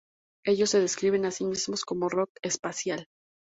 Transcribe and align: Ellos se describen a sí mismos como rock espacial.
Ellos 0.45 0.71
se 0.71 0.79
describen 0.81 1.25
a 1.27 1.31
sí 1.31 1.45
mismos 1.45 1.85
como 1.85 2.09
rock 2.09 2.31
espacial. 2.41 3.07